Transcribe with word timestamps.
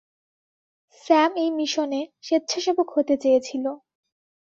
Sam 1.03 1.31
এই 1.43 1.49
মিশনে 1.57 2.01
স্বেচ্ছাসেবক 2.21 2.87
হতে 2.95 3.13
চেয়েছিল। 3.23 3.65